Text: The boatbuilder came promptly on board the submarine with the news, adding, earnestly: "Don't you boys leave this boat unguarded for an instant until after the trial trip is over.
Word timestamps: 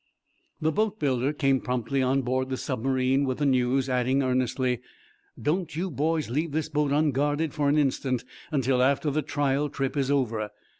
The 0.59 0.71
boatbuilder 0.73 1.31
came 1.37 1.61
promptly 1.61 2.01
on 2.01 2.23
board 2.23 2.49
the 2.49 2.57
submarine 2.57 3.23
with 3.23 3.37
the 3.37 3.45
news, 3.45 3.87
adding, 3.87 4.23
earnestly: 4.23 4.79
"Don't 5.39 5.75
you 5.75 5.91
boys 5.91 6.27
leave 6.27 6.53
this 6.53 6.69
boat 6.69 6.91
unguarded 6.91 7.53
for 7.53 7.69
an 7.69 7.77
instant 7.77 8.23
until 8.51 8.81
after 8.81 9.11
the 9.11 9.21
trial 9.21 9.69
trip 9.69 9.95
is 9.95 10.09
over. 10.09 10.49